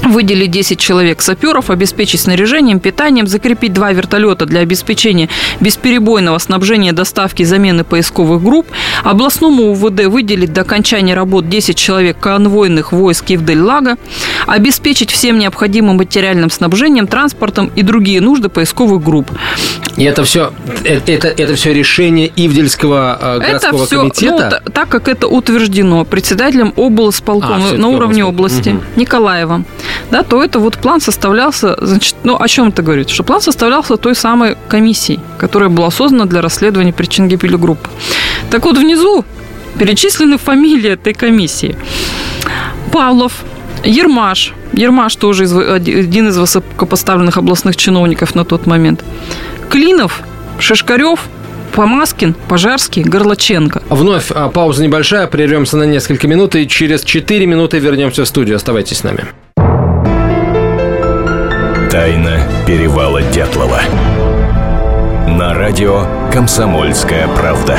[0.02, 5.28] выделить 10 человек саперов, обеспечить снаряжением, питанием, закрепить два вертолета для обеспечения
[5.60, 8.66] бесперебойного снабжения доставки замены поисковых групп,
[9.04, 13.96] областному УВД выделить до окончания работ 10 человек конвойных войск Евдель-Лага,
[14.46, 19.30] обеспечить всем необходимым материальным снабжением, транспортом и другие нужды поисковых групп.
[19.96, 20.52] И это все,
[20.84, 24.62] это, это, это все решение Ивдельского э, городского это все, комитета?
[24.64, 28.70] Ну, так как это утверждено председателем облсполкома А, на уровне области.
[28.70, 28.82] Мгм.
[28.96, 29.66] Николаевым,
[30.10, 33.10] да, то это вот план составлялся, значит, ну, о чем это говорит?
[33.10, 37.88] Что план составлялся той самой комиссией, которая была создана для расследования причин гибели группы.
[38.50, 39.24] Так вот, внизу
[39.78, 41.76] перечислены фамилии этой комиссии.
[42.92, 43.44] Павлов,
[43.84, 49.04] Ермаш, Ермаш тоже из- один из высокопоставленных областных чиновников на тот момент.
[49.68, 50.20] Клинов,
[50.58, 51.20] Шишкарев,
[51.74, 53.82] Помаскин, Пожарский, Горлаченко.
[53.88, 58.56] Вновь а, пауза небольшая, прервемся на несколько минут и через 4 минуты вернемся в студию.
[58.56, 59.24] Оставайтесь с нами.
[61.90, 63.80] Тайна перевала Дятлова.
[65.28, 67.78] На радио «Комсомольская правда».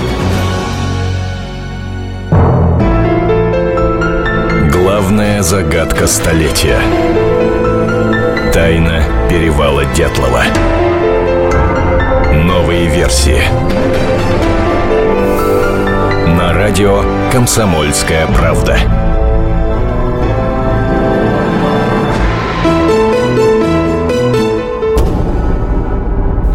[5.01, 6.79] Главная загадка столетия.
[8.53, 10.43] Тайна перевала Дятлова.
[12.31, 13.41] Новые версии.
[16.27, 19.00] На радио «Комсомольская правда».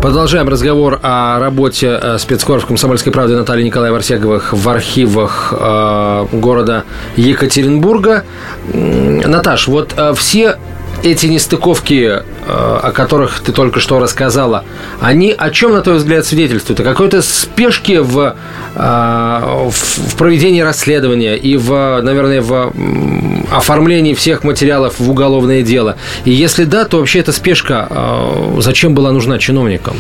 [0.07, 6.85] Продолжаем разговор о работе э, спецкоров «Комсомольской правды» Натальи Николаевой Арсеговых в архивах э, города
[7.17, 8.23] Екатеринбурга.
[8.73, 10.59] Наташ, вот э, все
[11.07, 14.65] эти нестыковки, э, о которых ты только что рассказала,
[15.01, 16.81] они о чем, на твой взгляд, свидетельствуют?
[16.81, 18.37] О какой-то спешке в,
[18.75, 22.73] э, в, проведении расследования и, в, наверное, в
[23.53, 25.97] оформлении всех материалов в уголовное дело?
[26.25, 29.97] И если да, то вообще эта спешка э, зачем была нужна чиновникам?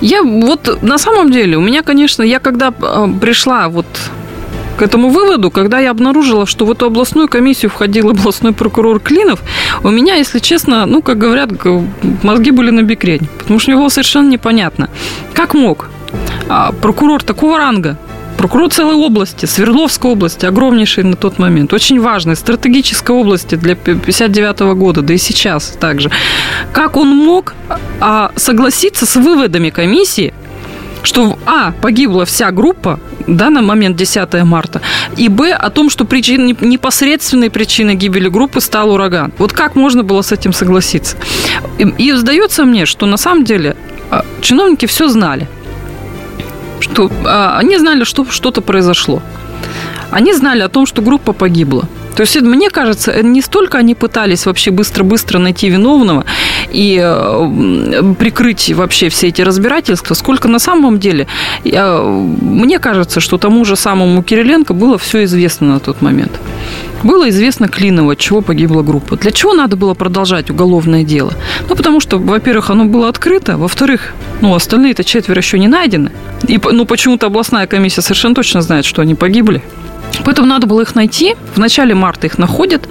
[0.00, 3.86] Я вот на самом деле, у меня, конечно, я когда пришла вот
[4.76, 9.40] к этому выводу, когда я обнаружила, что в эту областную комиссию входил областной прокурор Клинов,
[9.82, 11.50] у меня, если честно, ну, как говорят,
[12.22, 14.88] мозги были на бекрень, потому что мне было совершенно непонятно,
[15.34, 15.88] как мог
[16.48, 17.96] а, прокурор такого ранга,
[18.36, 24.60] прокурор целой области, Свердловской области, огромнейшей на тот момент, очень важной, стратегической области для 59
[24.76, 26.10] года, да и сейчас также.
[26.72, 27.54] Как он мог
[28.00, 30.34] а, согласиться с выводами комиссии,
[31.02, 34.80] что, а, погибла вся группа, да, на момент 10 марта,
[35.16, 39.32] и, б, о том, что причин, непосредственной причиной гибели группы стал ураган.
[39.38, 41.16] Вот как можно было с этим согласиться?
[41.78, 43.76] И, и сдается мне, что на самом деле
[44.10, 45.48] а, чиновники все знали.
[46.80, 49.22] Что, а, они знали, что что-то произошло.
[50.10, 51.88] Они знали о том, что группа погибла.
[52.16, 56.24] То есть, мне кажется, э, не столько они пытались вообще быстро-быстро найти виновного
[56.70, 61.26] и э, прикрыть вообще все эти разбирательства, сколько на самом деле,
[61.64, 66.32] я- мне кажется, что тому же самому Кириленко было все известно на тот момент.
[67.02, 69.16] Было известно Клиново, от чего погибла группа.
[69.16, 71.32] Для чего надо было продолжать уголовное дело?
[71.68, 76.12] Ну, потому что, во-первых, оно было открыто, во-вторых, ну, остальные-то четверо еще не найдены.
[76.46, 79.62] И, ну, почему-то областная комиссия совершенно точно знает, что они погибли.
[80.24, 81.36] Поэтому надо было их найти.
[81.54, 82.88] В начале марта их находят.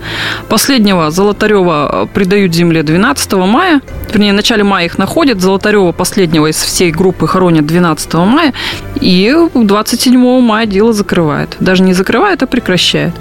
[0.49, 3.81] Последнего Золотарева предают земле 12 мая.
[4.11, 5.39] Вернее, в начале мая их находят.
[5.39, 8.53] Золотарева последнего из всей группы хоронят 12 мая.
[8.99, 11.55] И 27 мая дело закрывает.
[11.59, 13.13] Даже не закрывает, а прекращает.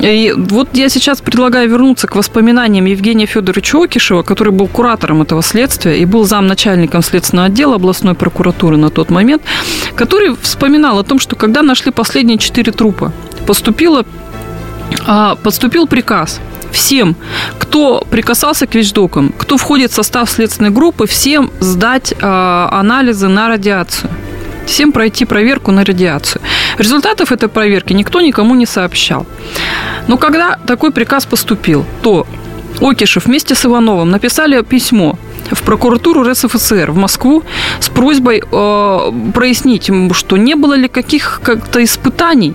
[0.00, 5.42] И вот я сейчас предлагаю вернуться к воспоминаниям Евгения Федоровича Окишева, который был куратором этого
[5.42, 9.42] следствия и был замначальником следственного отдела областной прокуратуры на тот момент,
[9.96, 13.12] который вспоминал о том, что когда нашли последние четыре трупа,
[13.46, 14.04] поступило,
[15.06, 17.16] а, поступил приказ всем,
[17.58, 23.48] кто прикасался к вещдокам, кто входит в состав следственной группы, всем сдать а, анализы на
[23.48, 24.10] радиацию.
[24.66, 26.42] Всем пройти проверку на радиацию.
[26.76, 29.24] Результатов этой проверки никто никому не сообщал.
[30.08, 32.26] Но когда такой приказ поступил, то
[32.80, 35.18] Окишев вместе с Ивановым написали письмо
[35.50, 37.42] в прокуратуру РСФСР в Москву
[37.80, 42.54] с просьбой э, прояснить, что не было ли каких-то испытаний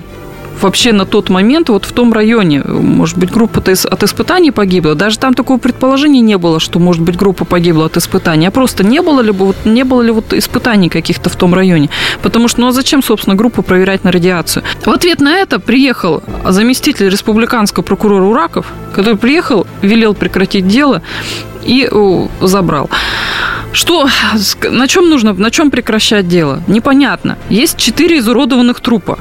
[0.64, 2.62] вообще на тот момент вот в том районе.
[2.62, 4.96] Может быть, группа от испытаний погибла.
[4.96, 8.48] Даже там такого предположения не было, что, может быть, группа погибла от испытаний.
[8.48, 11.90] А просто не было ли, вот, не было ли вот испытаний каких-то в том районе.
[12.22, 14.64] Потому что, ну а зачем, собственно, группу проверять на радиацию?
[14.86, 21.02] В ответ на это приехал заместитель республиканского прокурора Ураков, который приехал, велел прекратить дело
[21.64, 21.90] и
[22.42, 22.90] забрал.
[23.74, 24.10] Что,
[24.70, 26.62] на чем нужно, на чем прекращать дело?
[26.68, 27.38] Непонятно.
[27.50, 29.18] Есть четыре изуродованных трупа.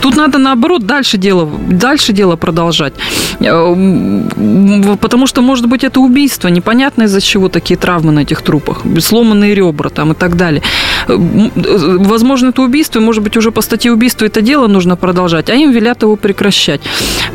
[0.00, 2.94] Тут надо наоборот дальше дело, дальше дело продолжать.
[3.40, 6.48] Э, потому что, может быть, это убийство.
[6.48, 8.82] Непонятно из-за чего такие травмы на этих трупах.
[9.00, 10.62] Сломанные ребра там и так далее.
[11.08, 13.00] Э, возможно, это убийство.
[13.00, 16.80] Может быть, уже по статье убийства это дело нужно продолжать, а им велят его прекращать.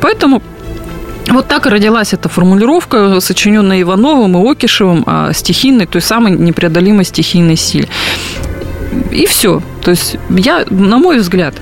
[0.02, 0.41] Поэтому
[1.30, 7.06] вот так и родилась эта формулировка, сочиненная Ивановым и Окишевым о стихийной, той самой непреодолимой
[7.06, 7.88] стихийной силе.
[9.12, 9.62] И все.
[9.84, 11.56] То есть я, на мой взгляд,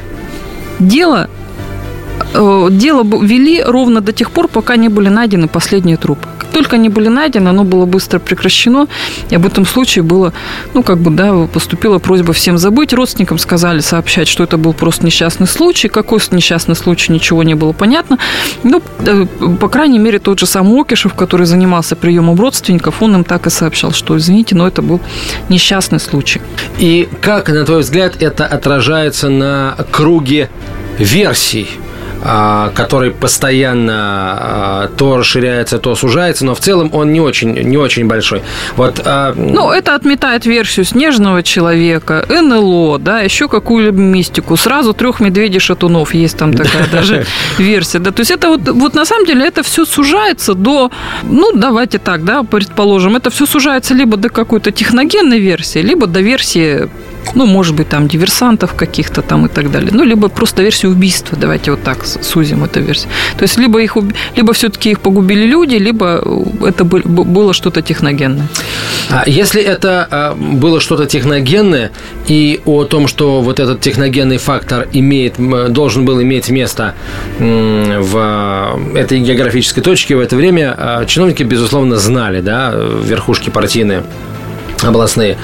[0.80, 1.30] дело
[2.34, 6.28] дело вели ровно до тех пор, пока не были найдены последние трупы.
[6.38, 8.88] Как только они были найдены, оно было быстро прекращено,
[9.30, 10.34] и об этом случае было,
[10.74, 12.94] ну, как бы, да, поступила просьба всем забыть.
[12.94, 15.88] Родственникам сказали сообщать, что это был просто несчастный случай.
[15.88, 18.18] Какой несчастный случай, ничего не было понятно.
[18.64, 19.26] Ну, э,
[19.60, 23.50] по крайней мере, тот же сам Окишев, который занимался приемом родственников, он им так и
[23.50, 25.00] сообщал, что, извините, но это был
[25.50, 26.42] несчастный случай.
[26.78, 30.50] И как, на твой взгляд, это отражается на круге
[30.98, 31.68] версий
[32.22, 38.08] который постоянно а, то расширяется, то сужается, но в целом он не очень, не очень
[38.08, 38.42] большой.
[38.76, 44.58] Вот, а, ну, это отметает версию снежного человека, НЛО, да, еще какую-либо мистику.
[44.58, 47.26] Сразу трех медведей-шатунов есть там такая даже
[47.58, 48.00] версия.
[48.00, 48.12] Да.
[48.12, 50.92] То есть это вот, вот на самом деле это все сужается до,
[51.24, 56.22] ну, давайте так, да, предположим, это все сужается либо до какой-то техногенной версии, либо до
[56.22, 56.90] версии
[57.36, 59.92] ну, может быть, там диверсантов каких-то там и так далее.
[59.94, 63.12] Ну, либо просто версию убийства, давайте вот так сузим эту версию.
[63.38, 63.98] То есть, либо, их,
[64.36, 66.24] либо все-таки их погубили люди, либо
[66.66, 68.48] это было что-то техногенное.
[69.10, 71.92] А если это а, было что-то техногенное,
[72.28, 75.36] и о том, что вот этот техногенный фактор имеет,
[75.72, 76.94] должен был иметь место
[77.40, 82.74] в этой географической точке в это время, а, чиновники, безусловно, знали, да,
[83.04, 84.04] верхушки партийные
[84.88, 85.38] областные.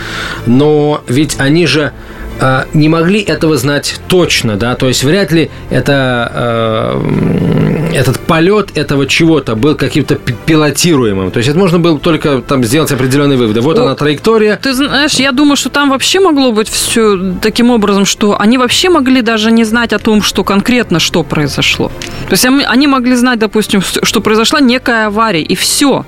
[0.45, 1.91] Но ведь они же
[2.39, 8.77] э, не могли этого знать точно, да, то есть вряд ли это, э, этот полет
[8.77, 11.31] этого чего-то был каким-то пилотируемым.
[11.31, 13.61] То есть это можно было только там сделать определенные выводы.
[13.61, 14.59] Вот О, она траектория.
[14.61, 18.89] Ты знаешь, я думаю, что там вообще могло быть все таким образом, что они вообще
[18.89, 21.91] могли даже не знать о том, что конкретно что произошло.
[22.27, 26.05] То есть они могли знать, допустим, что произошла некая авария, и все.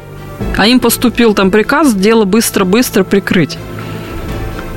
[0.57, 3.57] А им поступил там приказ дело быстро-быстро прикрыть.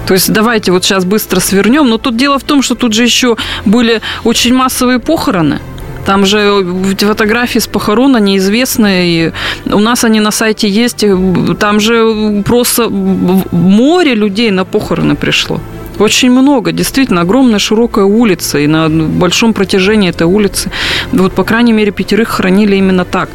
[0.06, 1.88] То есть давайте вот сейчас быстро свернем.
[1.88, 5.60] Но тут дело в том, что тут же еще были очень массовые похороны.
[6.06, 6.64] Там же
[6.98, 9.32] фотографии с похорон, они известны, и
[9.66, 11.04] у нас они на сайте есть.
[11.58, 15.60] Там же просто море людей на похороны пришло.
[15.98, 20.70] Очень много, действительно, огромная широкая улица, и на большом протяжении этой улицы,
[21.12, 23.28] вот, по крайней мере, пятерых хранили именно так.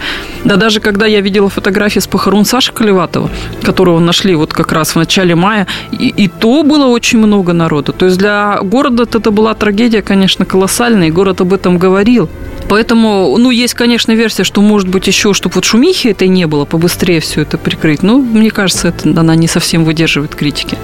[0.45, 3.31] Да даже когда я видела фотографии с похорон Саши Колеватова,
[3.63, 7.93] которого нашли вот как раз в начале мая, и, и то было очень много народу.
[7.93, 12.29] То есть для города это была трагедия, конечно, колоссальная, и город об этом говорил.
[12.69, 16.65] Поэтому, ну, есть, конечно, версия, что, может быть, еще, чтобы вот шумихи этой не было,
[16.65, 18.03] побыстрее все это прикрыть.
[18.03, 20.77] Но, мне кажется, это, она не совсем выдерживает критики.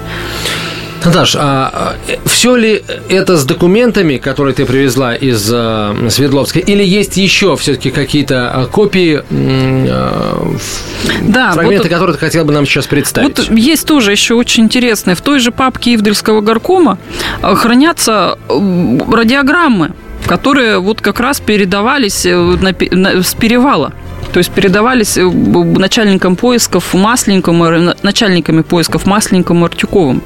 [1.04, 1.94] Наташ, а
[2.24, 7.90] все ли это с документами, которые ты привезла из а, Свердловска, или есть еще все-таки
[7.90, 10.54] какие-то а, копии, а,
[11.22, 13.48] да, фрагменты, вот, которые ты хотел бы нам сейчас представить?
[13.48, 15.16] Вот есть тоже еще очень интересные.
[15.16, 16.98] В той же папке Ивдельского горкома
[17.42, 19.92] хранятся радиограммы,
[20.26, 23.92] которые вот как раз передавались э, на, на, с перевала.
[24.32, 30.22] То есть передавались э, начальникам поисков Масленником, э, начальниками поисков Масленником и Артюковым.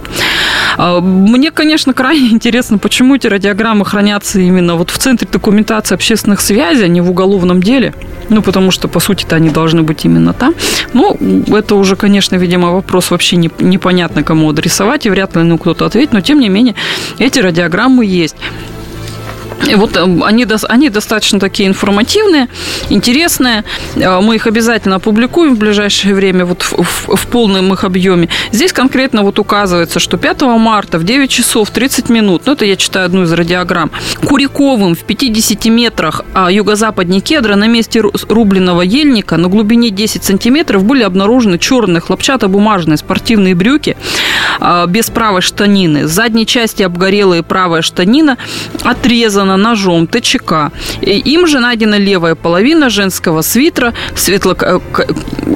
[0.77, 6.41] А, мне, конечно, крайне интересно, почему эти радиограммы хранятся именно вот в Центре документации общественных
[6.41, 7.95] связей, а не в уголовном деле.
[8.29, 10.55] Ну, потому что, по сути-то, они должны быть именно там.
[10.93, 11.17] Но
[11.49, 15.87] это уже, конечно, видимо, вопрос вообще не, непонятно, кому адресовать, и вряд ли ну, кто-то
[15.87, 16.13] ответит.
[16.13, 16.75] Но, тем не менее,
[17.19, 18.37] эти радиограммы есть.
[19.69, 22.49] И вот э, они, они достаточно такие информативные,
[22.91, 23.65] интересные.
[23.97, 28.29] Э, мы их обязательно опубликуем в ближайшее время вот в, в, в полном их объеме.
[28.53, 32.77] Здесь конкретно вот указывается, что 5 марта в 9 часов 30 минут, ну это я
[32.77, 33.91] читаю одну из радиограмм,
[34.25, 40.85] Куриковым в 50 метрах а юго-западнее кедра на месте рубленного ельника на глубине 10 сантиметров
[40.85, 43.97] были обнаружены черные хлопчатобумажные спортивные брюки
[44.61, 46.07] а, без правой штанины.
[46.07, 48.37] С задней части обгорелая правая штанина
[48.83, 50.73] отрезана ножом ТЧК.
[51.01, 54.57] Им же найдена левая половина женского свитера светло,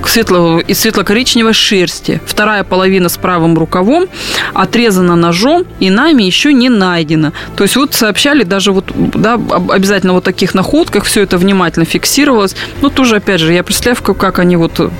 [0.07, 2.21] светло, из светло-коричневой шерсти.
[2.25, 4.07] Вторая половина с правым рукавом
[4.55, 7.33] отрезана ножом и нами еще не найдена.
[7.57, 12.55] То есть вот сообщали даже вот, да, обязательно вот таких находках, все это внимательно фиксировалось.
[12.83, 13.81] Ну, тоже, опять же, я представляю,
[14.15, 14.93] как они вот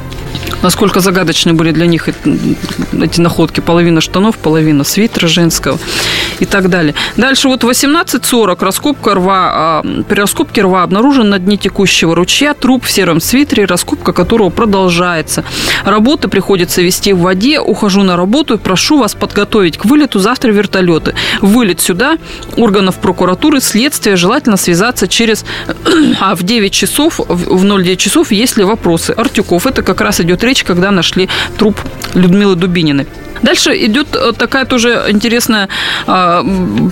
[0.63, 3.61] насколько загадочны были для них эти находки.
[3.61, 5.79] Половина штанов, половина свитера женского
[6.39, 6.95] и так далее.
[7.17, 12.85] Дальше вот 18.40 раскопка рва, а, при раскопке рва обнаружен на дне текущего ручья труп
[12.85, 15.45] в сером свитере, раскопка которого продолжается.
[15.85, 17.61] Работы приходится вести в воде.
[17.61, 21.15] Ухожу на работу и прошу вас подготовить к вылету завтра вертолеты.
[21.41, 22.19] Вылет сюда
[22.57, 25.45] органов прокуратуры, следствия, желательно связаться через...
[26.21, 29.13] А в 9 часов, в 09 часов, есть ли вопросы?
[29.13, 31.29] Артюков, это как раз идет речь, когда нашли
[31.59, 31.81] труп
[32.15, 33.07] Людмилы Дубининой.
[33.43, 35.69] Дальше идет э, такая тоже интересная
[36.07, 36.43] э,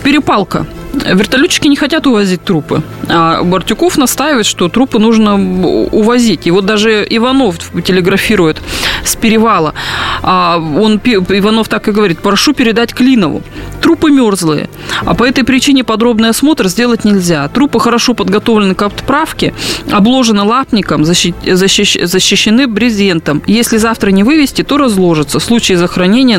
[0.04, 0.64] перепалка.
[1.04, 2.82] Вертолетчики не хотят увозить трупы.
[3.08, 6.46] А Бартюков настаивает, что трупы нужно увозить.
[6.46, 8.60] И вот даже Иванов телеграфирует
[9.04, 9.74] с перевала.
[10.22, 13.42] А он, Иванов так и говорит, прошу передать Клинову.
[13.80, 14.68] Трупы мерзлые,
[15.04, 17.48] а по этой причине подробный осмотр сделать нельзя.
[17.48, 19.54] Трупы хорошо подготовлены к отправке,
[19.90, 23.42] обложены лапником, защищены брезентом.
[23.46, 25.38] Если завтра не вывести, то разложатся.
[25.38, 26.38] В случае захоронения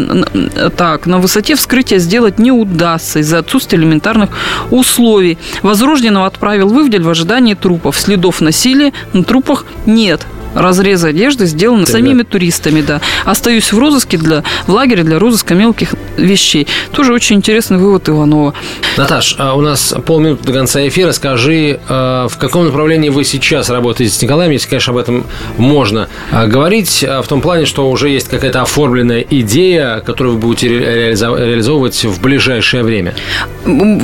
[0.78, 4.30] так, на высоте вскрытия сделать не удастся из-за отсутствия элементарных
[4.72, 5.38] условий.
[5.62, 7.98] Возрожденного отправил Вывдель в ожидании трупов.
[7.98, 10.26] Следов насилия на трупах нет
[10.60, 12.30] разрезы одежды сделаны да, самими да.
[12.30, 13.02] туристами, да.
[13.26, 16.68] Остаюсь в розыске для, в лагере для розыска мелких вещей.
[16.92, 18.54] Тоже очень интересный вывод Иванова.
[18.98, 21.12] Наташ, а у нас полминуты до конца эфира.
[21.12, 25.26] Скажи, а, в каком направлении вы сейчас работаете с Николаем, если, конечно, об этом
[25.58, 30.68] можно а, говорить, в том плане, что уже есть какая-то оформленная идея, которую вы будете
[30.70, 33.16] реализовывать в ближайшее время?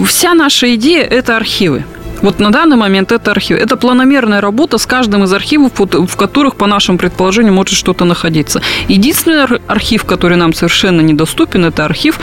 [0.08, 1.84] Вся наша идея– это архивы.
[2.22, 3.60] Вот на данный момент это архив.
[3.60, 8.62] Это планомерная работа с каждым из архивов, в которых, по нашему предположению, может что-то находиться.
[8.88, 12.20] Единственный архив, который нам совершенно недоступен, это архив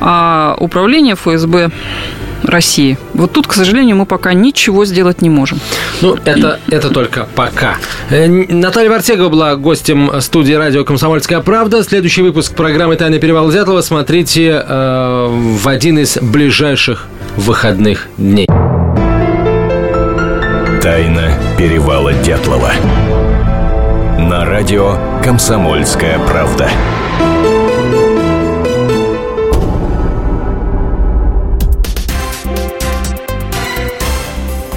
[0.00, 1.70] а, управления ФСБ
[2.44, 2.98] России.
[3.14, 5.58] Вот тут, к сожалению, мы пока ничего сделать не можем.
[6.00, 7.76] Ну, это, это только пока.
[8.10, 11.82] Э, Наталья Вартегова была гостем студии радио «Комсомольская правда».
[11.82, 17.06] Следующий выпуск программы «Тайный перевал Дятлова» смотрите э, в один из ближайших
[17.36, 18.48] выходных дней.
[20.88, 22.72] Тайна перевала Дятлова.
[24.18, 26.70] На радио «Комсомольская правда».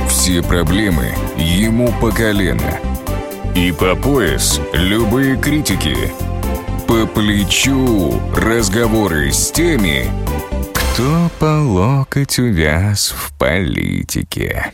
[0.10, 2.78] Все проблемы ему по колено.
[3.56, 5.96] И по пояс любые критики.
[6.90, 10.08] По плечу разговоры с теми,
[10.74, 14.74] кто по локоть увяз в политике.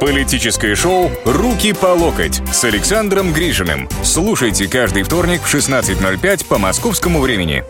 [0.00, 3.88] Политическое шоу «Руки по локоть» с Александром Гришиным.
[4.02, 7.64] Слушайте каждый вторник в 16.05 по московскому времени.